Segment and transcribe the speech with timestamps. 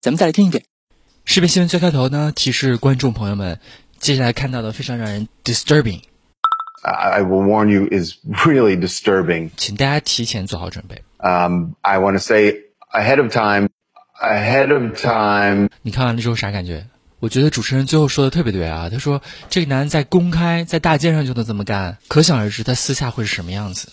[0.00, 0.62] 咱们再来听一遍。
[1.24, 3.58] 视频新闻最开头呢，提示观众朋友们，
[3.98, 8.12] 接下来看到的非常让人 disturbing，I I will warn you, is
[8.46, 9.50] really disturbing.
[9.56, 11.02] 请大家提前做好准备。
[11.18, 12.54] Um, I want to say
[12.92, 13.70] ahead of time,
[14.22, 15.68] ahead of time.
[15.82, 16.86] 你看完了之后啥感觉？
[17.18, 23.90] 我觉得主持人最后说的特别对啊，他说这个男人在公开在大街上就能这么干，可想而知他私下会是什么样子。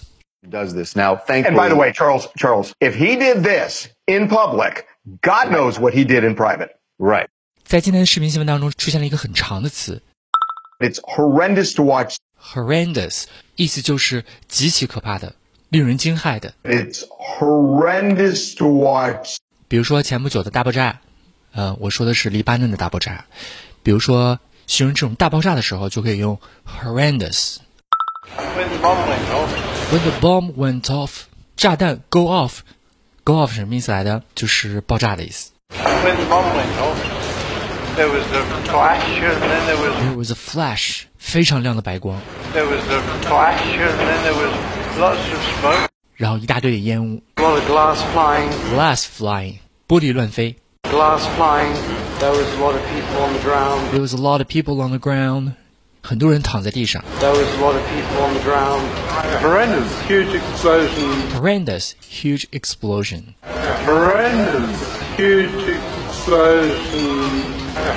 [0.48, 1.15] Does this now?
[1.15, 4.84] Thankfully, And by the way, Charles, Charles, if he did this in public,
[5.22, 6.70] God knows what he did in private.
[6.98, 7.28] right?
[7.64, 10.02] 在今天的视频新闻当中出现了一个很长的词
[10.79, 12.16] It's horrendous to watch.
[12.40, 13.24] horrendous，
[13.56, 15.34] 意思就是极其可怕的、
[15.68, 16.54] 令人惊骇的。
[16.65, 19.37] It's horrendous to watch.
[19.68, 21.01] 比如说前不久的大爆炸，
[21.52, 23.26] 呃，我说的是黎巴嫩的大爆炸。
[23.82, 27.59] 比如说形容这种大爆炸的时候，就可以用 horrendous。
[28.37, 29.51] When the bomb went off,
[29.93, 31.23] When the bomb went off，
[31.56, 32.26] 炸弹 go
[33.24, 34.23] off，go off 是什么意思来的？
[34.34, 35.51] 就是爆炸的意思。
[36.04, 36.96] when the bomb went off,
[37.96, 42.18] there was a flash and then there was There was a flash，非常亮的白光，
[42.54, 44.52] there was a flash and then there was
[44.98, 50.56] lots of smoke, 然后一大堆的烟雾 a lot of glass flying, ，glass flying，玻璃乱飞。
[50.84, 51.73] glass flying.
[52.18, 53.90] There was a lot of people on the ground.
[53.93, 55.52] There was a lot of people on the ground，
[56.05, 57.03] 很多人躺在地上。
[57.20, 58.84] There was a lot of people on the ground.
[59.41, 61.31] Horrendous, huge explosion.
[61.34, 63.34] Horrendous, huge explosion。
[63.87, 64.69] Horrendous,
[65.17, 67.41] huge explosion.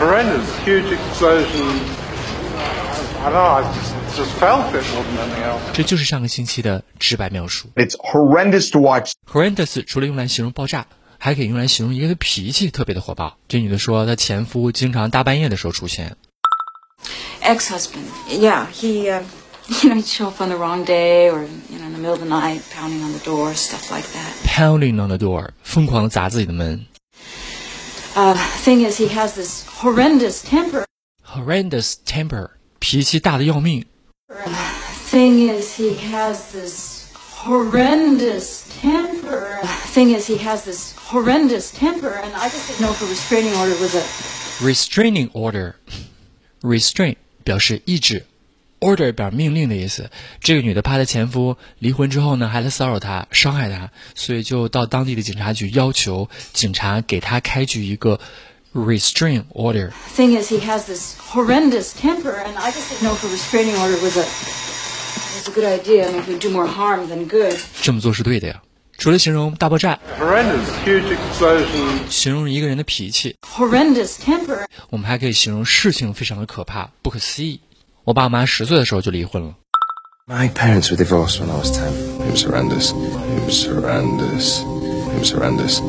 [0.00, 1.80] Horrendous, huge explosion.
[3.20, 3.44] I don't know.
[3.44, 5.60] I just just felt it more than anything else.
[5.74, 7.68] 这就是上个星期的直白描述。
[7.74, 9.12] It's horrendous to watch.
[9.30, 10.86] horrendous 除了用来形容爆炸，
[11.18, 13.36] 还可以用来形容一个人脾气特别的火爆。
[13.48, 16.16] 这女的说，她前夫经常大半夜的时候出现。
[17.41, 18.09] ex-husband.
[18.27, 19.23] Yeah, he, uh,
[19.81, 22.13] you know, he'd show up on the wrong day or, you know, in the middle
[22.13, 24.33] of the night, pounding on the door, stuff like that.
[24.45, 26.85] pounding on the door，疯狂的砸自己的门。
[28.15, 30.85] Uh, thing is, he has this horrendous temper.
[31.25, 33.83] horrendous temper，脾气大的要命。
[35.09, 37.11] Thing is, he has this
[37.43, 39.59] horrendous temper.
[39.93, 43.53] Thing is, he has this horrendous temper, and I just didn't know if a restraining
[43.55, 44.03] order was a
[44.63, 45.29] restraining
[46.62, 48.24] Order，restrain 表示抑制
[48.80, 50.10] ，order 表命令的意思。
[50.40, 58.20] 这个女的怕她前夫离婚之后呢，还来骚扰她、伤害她，所以就到当地的警察局要求警察给她开具一个
[58.74, 59.90] restrain order。
[60.14, 64.00] thing is, he has this horrendous temper, and I just didn't know if a restraining order
[64.02, 66.08] was a was a good idea.
[66.08, 67.58] I mean, it would do more harm than good.
[67.80, 68.62] 这么做是对的呀。
[68.97, 72.09] 除了形容大爆炸， Horrendous, huge explosion.
[72.09, 74.65] 形容一个人的脾气， Horrendous temper.
[74.89, 77.59] 我们还可以形容事情非常的可怕、不可思议。
[78.03, 79.55] 我爸妈十岁的时候就离婚了。
[80.25, 81.91] My parents were divorced when I was 10.
[82.27, 82.91] It was horrendous.
[82.91, 84.61] It was horrendous.
[84.61, 85.81] It was horrendous.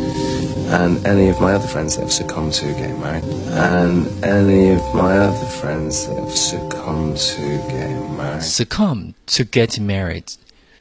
[0.73, 3.23] And any of my other friends that have succumbed to getting married.
[3.53, 8.43] And any of my other friends that have succumbed to getting married.
[8.43, 10.33] Succumb to get married.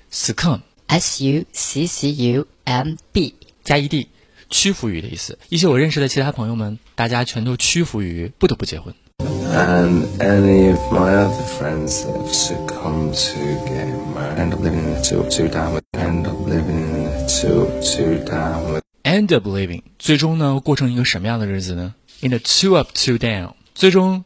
[0.09, 3.34] Succumb S U C C U M B。
[3.62, 4.06] 加 ed，
[4.50, 5.38] 屈服于的意思。
[5.49, 8.94] 一些我认识的其他朋友们，大家全都屈服于不得不结婚。
[9.21, 14.38] And any of my other friends that have succumbed to getting married.
[14.38, 15.82] End up living in a two two down with.
[15.93, 18.82] End up living in a two two down with.
[19.03, 24.25] End up living，最终呢过成一个什么样的日子呢？In a two up two down，最终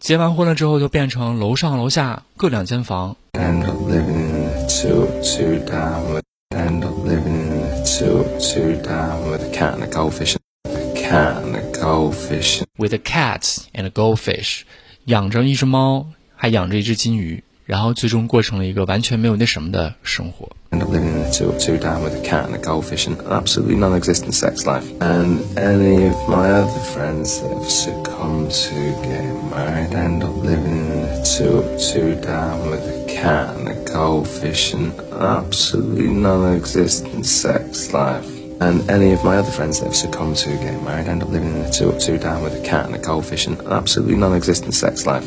[0.00, 3.16] 结完婚了之后就变成楼上楼下各两间房。
[3.34, 6.23] End up living in a two two down with.
[6.51, 10.35] End up living in a two two down with a cat and a goldfish.
[10.65, 12.63] A cat and a goldfish.
[12.77, 14.63] With a cat and a goldfish，
[15.05, 20.49] 养着一只猫，还养着一只金鱼，然后最终过成了一个完全没有那什么的生活。
[20.71, 23.17] End up living in a two two down with a cat and a goldfish and
[23.19, 24.85] an absolutely non-existent sex life.
[24.99, 30.91] And any of my other friends that have succumbed to getting married end up living
[30.91, 37.25] in a two two down with a cat and a goldfish and an absolutely non-existent
[37.25, 38.25] sex life.
[38.61, 41.55] And any of my other friends that have succumbed to getting married end up living
[41.55, 44.73] in a two two down with a cat and a goldfish and an absolutely non-existent
[44.73, 45.25] sex life.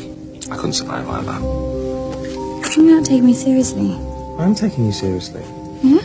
[0.51, 1.41] I couldn't survive like that.
[2.71, 3.97] Can you not take me seriously?
[4.37, 5.41] I'm taking you seriously.
[5.83, 6.01] Yeah?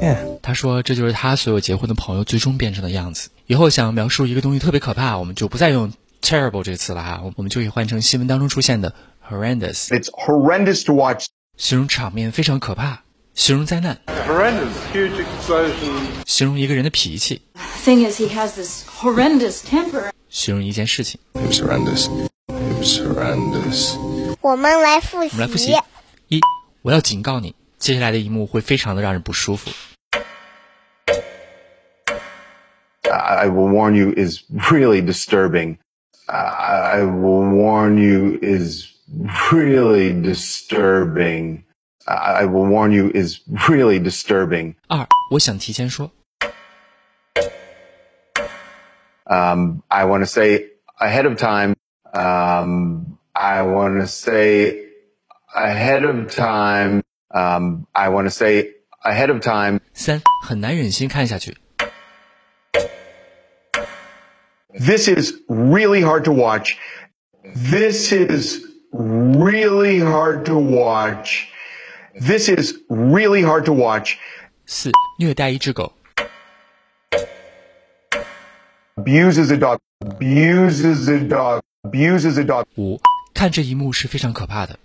[0.00, 0.38] Yeah.
[0.42, 3.28] 他说这就是他所有结婚的朋友最终变成的样子。
[3.46, 8.92] 以后想描述一个东西特别可怕，我们就不再用 terrible 这个词了哈，我们就可以换成新闻当中出现的
[9.28, 11.26] horrendous， It's horrendous to watch
[11.57, 13.03] 形容场面非常可怕，
[13.33, 13.97] 形容灾难.
[16.25, 17.41] 形容一个人的脾气
[17.83, 20.11] ，Thing is, he has this horrendous temper.
[20.29, 21.19] 形容一件事情。
[21.33, 22.07] It was horrendous.
[22.47, 23.95] It was horrendous.
[24.41, 25.77] 我们来复习我们来复习习。
[26.29, 26.39] 一，
[26.81, 29.69] 我要警告你，接下来的一幕会非常的让人不舒服。
[33.03, 34.39] I I will warn you is
[34.71, 35.77] really disturbing.
[36.27, 38.85] I I will warn you is
[39.52, 41.64] really disturbing.
[42.06, 44.74] I I will warn you is really disturbing.
[44.88, 46.10] 二，我想提前说，
[49.28, 50.70] Um, I want to say
[51.00, 51.74] ahead of time.
[52.14, 54.84] Um, I want to say
[55.52, 57.02] ahead of time.
[57.34, 58.74] Um, I want to say
[59.04, 59.80] ahead of time.
[59.92, 61.56] 三，很难忍心看下去。
[64.78, 66.76] This is really hard to watch.
[67.42, 68.62] This is
[68.92, 71.46] really hard to watch.
[72.20, 74.16] This is really hard to watch.
[74.66, 75.92] 四，虐待一只狗。
[78.96, 79.78] Abuses a dog.
[80.00, 81.60] Abuses a dog.
[81.82, 82.64] Abuses a dog.
[82.76, 83.00] 五，
[83.34, 84.78] 看这一幕是非常可怕的。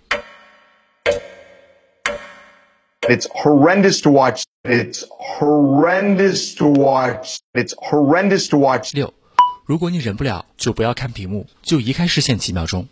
[3.08, 4.44] It's horrendous to watch.
[4.62, 7.38] It's horrendous to watch.
[7.52, 8.94] It's horrendous to watch.
[8.94, 9.12] 六，
[9.66, 12.86] 如果你忍不了，就不要看屏幕，就移开视线几秒钟。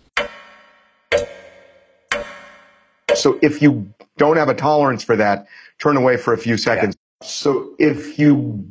[3.14, 5.46] So if you don't have a tolerance for that,
[5.78, 6.96] turn away for a few seconds.
[7.22, 8.64] So if you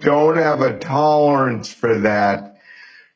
[0.00, 2.58] don't have a tolerance for that,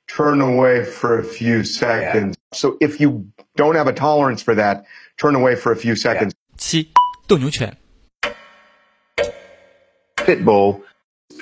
[0.07, 2.37] turn away for a few seconds.
[2.53, 3.27] So if you
[3.57, 4.85] don't have a tolerance for that,
[5.17, 6.33] turn away for a few seconds.
[6.57, 6.89] 七，
[7.27, 7.77] 斗牛犬。
[10.17, 10.83] Pit bull.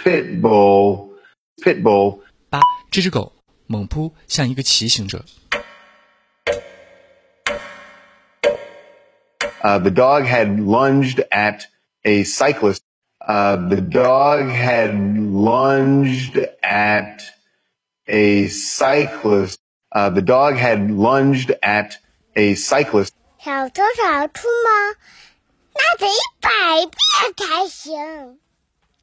[0.02, 1.10] Pit bull.
[1.62, 2.20] Pit bull.
[2.50, 2.60] 八，
[2.90, 3.32] 这只狗
[3.66, 5.24] 猛扑向一个骑行者。
[9.67, 11.65] Uh, the dog had lunged at
[12.05, 12.83] a cyclist.
[13.19, 17.21] Uh, the dog had lunged at
[18.07, 19.59] a cyclist.
[19.91, 21.97] Uh, the dog had lunged at
[22.33, 23.11] a cyclist.
[23.43, 24.95] 小偷小兔吗？
[25.73, 26.49] 那得一百
[26.85, 28.39] 遍才行。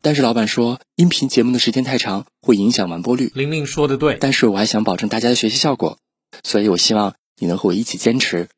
[0.00, 3.30] 但是老板说，音频节目的时间太长，会影响完播率。
[3.34, 5.98] 玲玲说的对，但是我还想保证大家的学习效果，
[6.42, 8.48] 所以我希望你能和我一起坚持，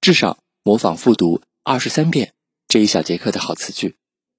[0.00, 2.32] 至少模仿复读二十三遍
[2.66, 3.96] 这一小节课的好词句。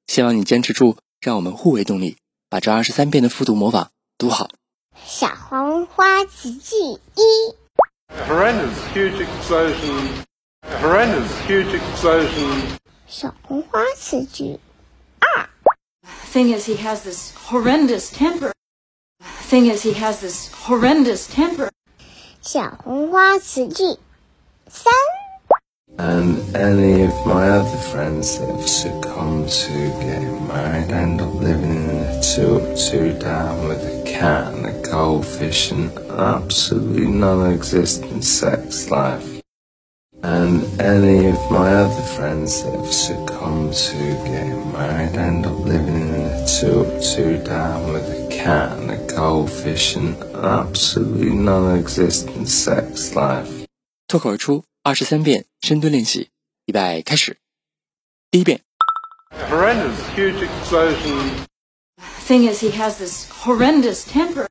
[0.08, 2.18] 希望你坚持住，让我们互为动力，
[2.50, 4.50] 把这二十三遍的复读模仿读好。
[5.06, 7.56] 小红花词句一
[8.28, 10.10] ，Horrendous, huge explosion.
[10.82, 12.78] Horrendous, huge explosion.
[13.08, 14.60] 小红花词句
[15.20, 15.50] 二
[16.34, 18.52] Thing is, he has this horrendous temper.
[19.50, 21.70] Thing is, he has this horrendous temper.
[22.42, 23.98] 小红花词句
[24.68, 24.92] 三，
[25.99, 31.91] And any of my other friends that have succumbed to getting married end up living in
[31.91, 39.43] a two-two down with a cat and a goldfish and absolutely non-existent sex life.
[40.23, 46.01] And any of my other friends that have succumbed to getting married end up living
[46.01, 53.67] in a two-two down with a cat and a goldfish and absolutely non-existent sex life.
[54.07, 56.31] 脱口而出 二十三遍深蹲练习，
[56.67, 57.39] 预备开始。
[58.31, 58.61] 第一遍，
[59.51, 61.47] Horrendous, huge explosion.
[62.27, 64.47] Thing is, he has this horrendous temper.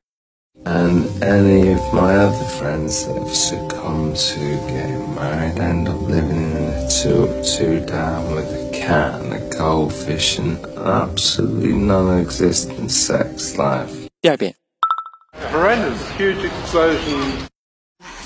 [0.64, 6.36] And any of my other friends that have succumbed to getting married end up living
[6.36, 14.08] in a two-two down with a cat and a goldfish and absolutely non-existent sex life.
[14.20, 14.56] 第二遍，
[15.52, 17.46] Horrendous, huge explosion.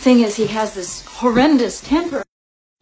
[0.02, 2.24] Thing is, he has this horrendous temper.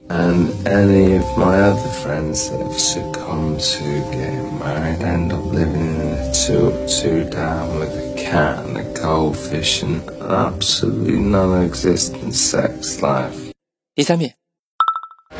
[0.09, 5.97] And any of my other friends that have succumbed to getting married end up living
[5.97, 13.53] in a two-two down with a cat and a goldfish and absolutely non-existent sex life.
[13.95, 14.35] 第三遍，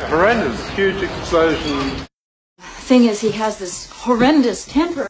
[0.07, 2.05] Horrendous, huge explosion.
[2.85, 5.09] Thing is, he has this horrendous temper.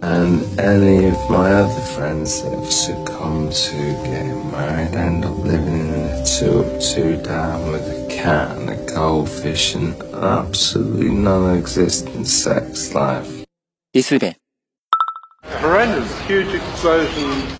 [0.00, 5.88] and any of my other friends that have succumbed to getting married end up living
[5.88, 11.56] in a two up, two down with a cat and a goldfish and absolutely non
[11.56, 13.44] existent sex life.
[13.94, 14.34] Isube.
[15.44, 17.58] Horrendous, huge explosion.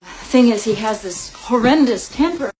[0.00, 2.50] The thing is, he has this horrendous temper.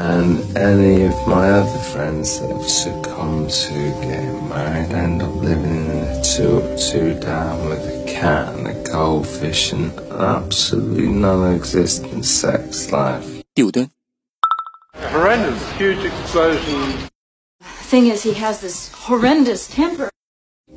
[0.00, 5.86] And any of my other friends that have succumbed to getting married end up living
[5.86, 12.23] in a two up, two down with a cat and a goldfish and absolutely non-existent
[12.25, 13.43] sex life.
[13.53, 13.89] 第五吨，
[14.93, 17.09] A horrendous, huge explosion.
[17.89, 20.09] Thing is, he has this horrendous temper.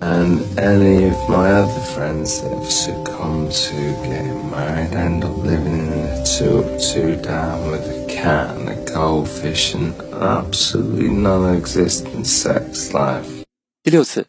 [0.01, 5.79] And any of my other friends that have succumbed to getting married end up living
[5.79, 12.93] in a two two down with a cat and a goldfish and absolutely non-existent sex
[12.93, 13.45] life.
[13.85, 14.25] 第六次， A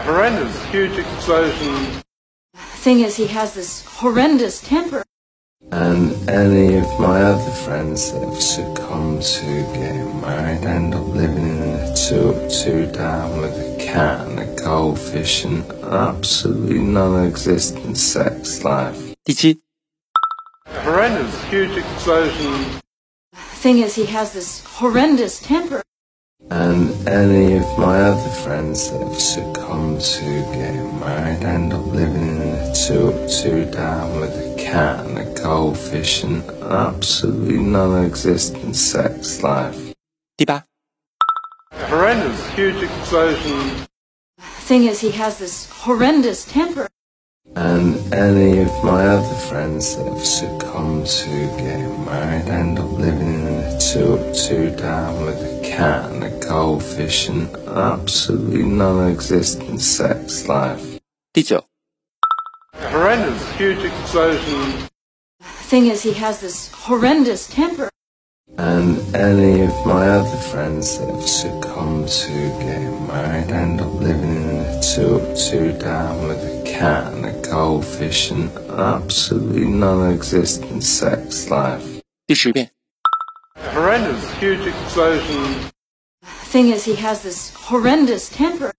[0.00, 2.02] horrendous, huge explosion.
[2.54, 5.04] Thing is, he has this horrendous temper.
[5.70, 11.46] And any of my other friends that have succumbed to getting married end up living
[11.46, 18.64] in a two two down with a cat and a goldfish and absolutely non-existent sex
[18.64, 19.14] life.
[19.24, 19.60] 第七
[20.66, 22.80] ，A horrendous, huge explosion.
[23.62, 25.82] Thing is, he has this horrendous temper.
[26.50, 32.36] And any of my other friends that have succumbed to getting married end up living
[32.36, 38.76] in a two up, two down with a cat and a goldfish and absolutely non-existent
[38.76, 39.92] sex life.
[40.36, 40.64] 第八
[41.70, 43.86] ，A horrendous, huge explosion.
[44.66, 46.88] Thing is, he has this horrendous temper.
[47.54, 53.34] And any of my other friends that have succumbed to getting married end up living
[53.40, 59.79] in a two up, two down with a cat and a goldfish and absolutely non-existent
[59.81, 60.99] sex life.
[61.33, 61.63] 第九，
[62.79, 64.87] A horrendous, huge explosion.
[65.69, 67.89] Thing is, he has this horrendous temper.
[68.57, 74.35] And any of my other friends that have succumbed to getting married end up living
[74.35, 81.49] in a two two down with a cat and a goldfish and absolutely non-existent sex
[81.49, 82.01] life.
[82.25, 82.71] 第十遍， A horrendous,
[84.42, 85.70] huge explosion.
[86.50, 88.72] Thing is, he has this horrendous temper.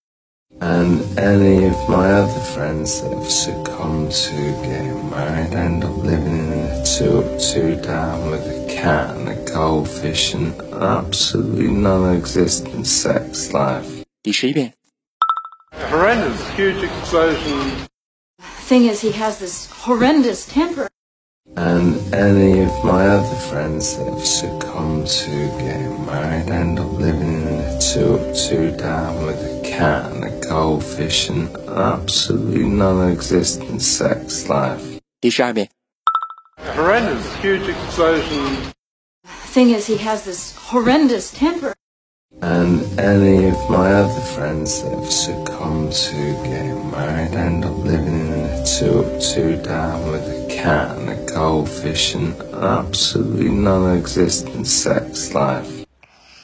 [0.60, 4.36] And any of my other friends that have succumbed to
[4.68, 9.30] getting married end up living in a two up, two down with a cat and
[9.30, 14.04] a goldfish and absolutely non existent sex life.
[14.26, 17.88] A horrendous, huge explosion.
[18.68, 20.90] Thing is, he has this horrendous temper
[21.56, 27.42] and any of my other friends that have succumbed to getting married end up living
[27.42, 32.68] in a two up, two down with a cat and a goldfish and an absolute
[32.68, 35.00] non-existent sex life.
[36.60, 38.74] Horrendous, huge explosion.
[39.24, 41.76] The thing is, he has this horrendous temper
[42.41, 48.29] And any of my other friends that have succumbed to getting married end up living
[48.29, 55.35] in a two two down with a cat and a goldfish and absolutely non-existent sex
[55.35, 55.85] life.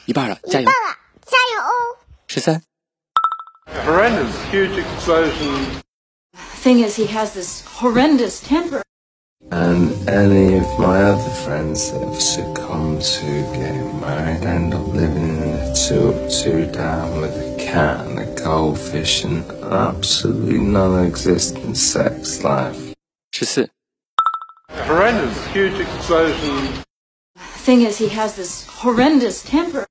[0.05, 0.65] 一半了，加油！
[0.65, 1.97] 爸爸，加油哦！
[2.27, 2.61] 十三、
[3.67, 5.81] A horrendous, huge explosion.
[6.61, 8.81] Thing is, he has this horrendous temper.
[9.50, 15.38] And any of my other friends that have succumbed to getting married end up living
[15.38, 21.76] in a two up, two down with a cat and a goldfish and absolutely non-existent
[21.76, 22.94] sex life.
[23.32, 23.70] 十四、
[24.68, 26.84] A horrendous, huge explosion.
[27.64, 29.86] Thing is, he has this horrendous temper.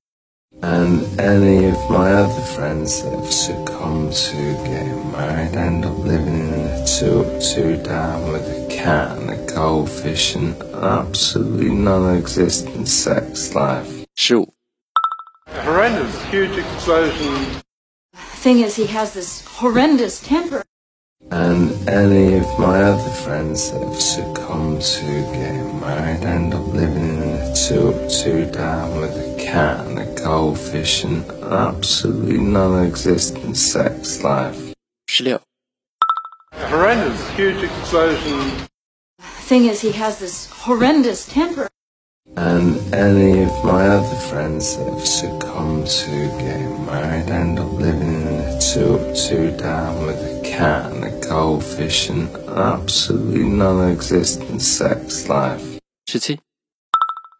[0.61, 6.39] And any of my other friends that have succumbed to getting married end up living
[6.39, 6.48] in
[6.99, 14.05] soup down with a cat and a goldfish and absolutely non-existent sex life.
[14.17, 14.45] Sure.
[15.47, 17.61] Horrendous, huge explosion.
[18.13, 20.63] Thing is, he has this horrendous temper.
[21.31, 27.17] And any of my other friends that have succumbed to getting married end up living
[27.17, 34.21] in a two two down with a cat and a goldfish and absolutely non-existent sex
[34.21, 34.73] life.
[35.07, 35.39] 16
[36.69, 38.67] horrendous, huge explosion.
[39.19, 41.67] Thing is, he has this horrendous temper.
[42.37, 48.13] And any of my other friends that have succumbed to getting married end up living
[48.21, 55.27] in a two two down with a cat and a goldfish and absolutely non-existent sex
[55.27, 55.79] life.
[56.05, 56.39] 十七、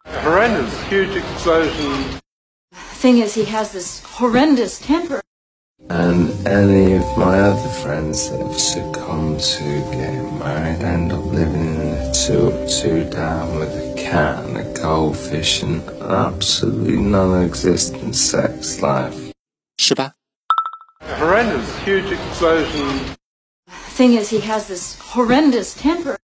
[0.06, 2.20] A horrendous, huge explosion.
[3.00, 5.19] Thing is, he has this horrendous temper.
[5.88, 11.74] And any of my other friends that have succumbed to getting married end up living
[11.74, 18.82] in a two two down with a cat and a goldfish and absolutely non-existent sex
[18.82, 19.32] life.
[19.78, 20.14] 十八、
[21.18, 23.16] horrendous, huge explosion.
[23.96, 26.16] Thing is, he has this horrendous temper.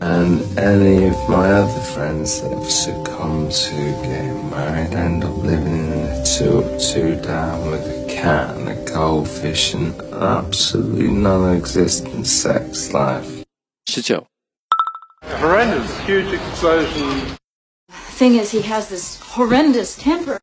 [0.00, 5.92] And any of my other friends that have succumbed to getting married end up living
[5.92, 12.92] in a two down with a cat and a goldfish and an absolutely non-existent sex
[12.92, 13.44] life.
[13.94, 14.26] 19.
[15.22, 17.36] Horrendous, huge explosion.
[17.90, 20.40] Thing is, he has this horrendous temper.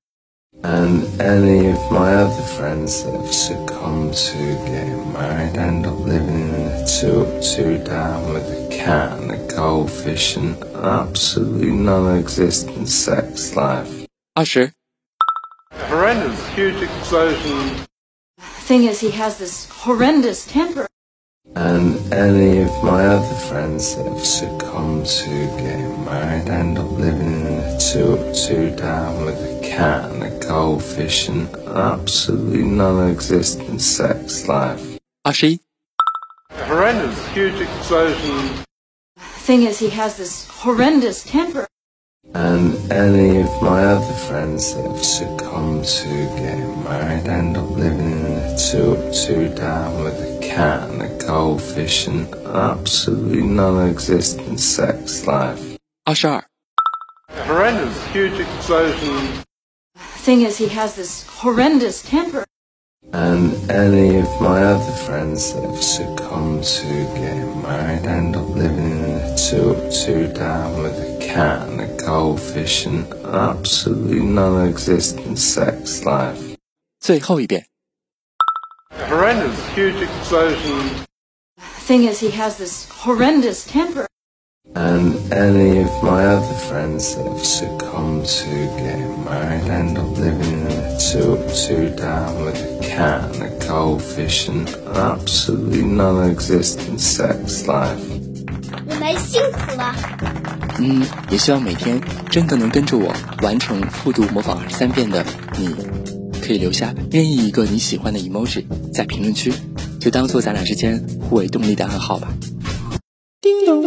[0.64, 4.38] And any of my other friends that have succumbed to
[4.68, 9.32] getting married end up living in a two up, two down with a cat and
[9.32, 14.06] a goldfish and an absolutely non-existent sex life.
[14.36, 14.72] Ah, 20.
[15.76, 17.86] A horrendous, huge explosion.
[18.40, 20.88] Thing is, he has this horrendous temper.
[21.56, 27.42] And any of my other friends that have succumbed to getting married end up living
[27.42, 34.48] in a two down with a cat and a goldfish and an absolutely non-existent sex
[34.48, 35.00] life.
[35.26, 35.60] 21.
[36.50, 38.66] A horrendous, huge explosion.
[39.18, 41.68] Thing is, he has this horrendous temper.
[42.34, 48.12] And any of my other friends that have succumbed to getting married end up living
[48.12, 55.78] in a two down with a cat and a goldfish and absolutely non-existent sex life.
[56.06, 56.28] 22.
[56.28, 56.44] A
[57.44, 59.44] horrendous, huge explosion.
[59.96, 62.46] Thing is, he has this horrendous temper.
[63.12, 68.92] And any of my other friends that have succumbed to getting married end up living
[68.92, 76.05] in a two down with a cat and a goldfish and an absolutely non-existent sex
[76.05, 76.57] life.
[77.01, 77.67] 最后一遍。
[78.91, 81.07] A horrendous, huge explosion.
[81.87, 84.07] Thing is, he has this horrendous temper.
[84.75, 90.67] And any of my other friends that have succumbed to getting married end up living
[90.67, 97.67] in a two down with a cat and a goldfish and an absolutely non-existent sex
[97.67, 98.05] life.
[98.87, 100.62] 你们辛苦了。
[100.80, 105.26] 嗯，也希望每天真的能跟着我完成复读模仿二十三遍的
[105.58, 105.70] 你，
[106.42, 109.54] 可以留下任意一个你喜欢的 emoji 在评论区，
[110.00, 112.34] 就当做咱俩之间互为动力的暗号吧。
[113.42, 113.84] 叮咚。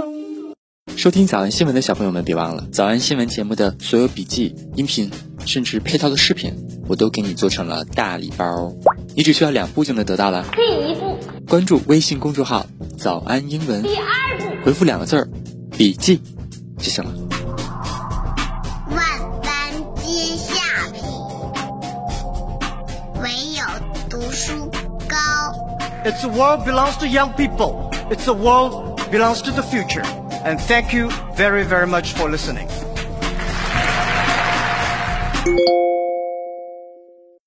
[0.97, 5.11] 收听早安新闻的小朋友们，别忘了早安新闻节目的所有笔记、音频，
[5.45, 6.55] 甚至配套的视频，
[6.89, 8.73] 我都给你做成了大礼包，
[9.15, 10.47] 你只需要两步就能得到了。
[10.53, 15.29] 第一步，关注微信公众号“早安英文第二步，”，回复两个字儿
[15.77, 16.21] “笔记”
[16.79, 17.11] 就行了。
[18.91, 18.99] 万
[19.43, 19.51] 般
[19.97, 20.55] 皆下
[20.93, 21.03] 品，
[23.21, 23.65] 唯有
[24.09, 24.71] 读书
[25.09, 25.17] 高。
[26.05, 27.91] It's a world belongs to young people.
[28.11, 30.05] It's a world belongs to the future.
[30.45, 32.69] And thank you very, very much for listening.